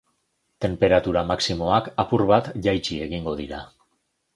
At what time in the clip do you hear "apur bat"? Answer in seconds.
2.07-2.53